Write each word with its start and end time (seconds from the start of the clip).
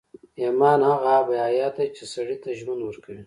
ايمان 0.41 0.79
هغه 0.89 1.07
آب 1.19 1.27
حيات 1.45 1.75
دی 1.79 1.87
چې 1.97 2.03
سړي 2.13 2.37
ته 2.43 2.49
ژوند 2.59 2.81
ورکوي. 2.83 3.19